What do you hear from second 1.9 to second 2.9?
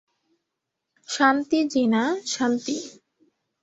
না, শান্তি।